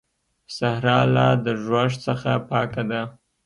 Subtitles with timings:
[0.55, 3.01] صحرا لا د ږوږ څخه پاکه ده.